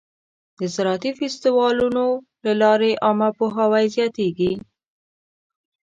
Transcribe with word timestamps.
د 0.59 0.61
زراعتي 0.75 1.11
فستیوالونو 1.19 2.05
له 2.45 2.53
لارې 2.61 2.91
عامه 3.05 3.29
پوهاوی 3.37 3.85
زیاتېږي. 3.95 4.53